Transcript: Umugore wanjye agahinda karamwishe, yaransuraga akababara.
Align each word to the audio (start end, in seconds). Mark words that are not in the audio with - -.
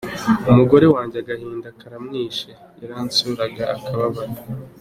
Umugore 0.49 0.85
wanjye 0.95 1.17
agahinda 1.21 1.67
karamwishe, 1.79 2.51
yaransuraga 2.81 3.63
akababara. 3.75 4.35